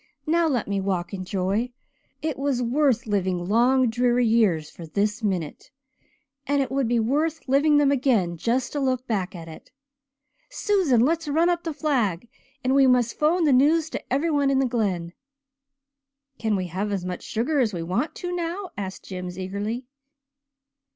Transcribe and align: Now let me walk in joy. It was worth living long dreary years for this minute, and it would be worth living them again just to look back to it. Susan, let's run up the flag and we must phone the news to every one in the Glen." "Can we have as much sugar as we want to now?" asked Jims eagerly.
Now 0.25 0.47
let 0.47 0.67
me 0.67 0.81
walk 0.81 1.13
in 1.13 1.25
joy. 1.25 1.73
It 2.23 2.39
was 2.39 2.59
worth 2.63 3.05
living 3.05 3.37
long 3.45 3.87
dreary 3.91 4.25
years 4.25 4.67
for 4.67 4.87
this 4.87 5.21
minute, 5.21 5.69
and 6.47 6.59
it 6.59 6.71
would 6.71 6.87
be 6.87 6.99
worth 6.99 7.47
living 7.47 7.77
them 7.77 7.91
again 7.91 8.35
just 8.35 8.71
to 8.71 8.79
look 8.79 9.05
back 9.05 9.29
to 9.33 9.47
it. 9.47 9.69
Susan, 10.49 11.01
let's 11.01 11.27
run 11.27 11.49
up 11.49 11.63
the 11.63 11.71
flag 11.71 12.27
and 12.63 12.73
we 12.73 12.87
must 12.87 13.19
phone 13.19 13.43
the 13.43 13.53
news 13.53 13.91
to 13.91 14.01
every 14.11 14.31
one 14.31 14.49
in 14.49 14.57
the 14.57 14.65
Glen." 14.65 15.13
"Can 16.39 16.55
we 16.55 16.65
have 16.65 16.91
as 16.91 17.05
much 17.05 17.21
sugar 17.21 17.59
as 17.59 17.71
we 17.71 17.83
want 17.83 18.15
to 18.15 18.35
now?" 18.35 18.71
asked 18.75 19.05
Jims 19.05 19.37
eagerly. 19.37 19.85